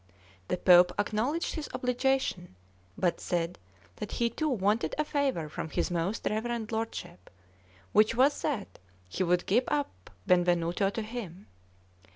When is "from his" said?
5.47-5.91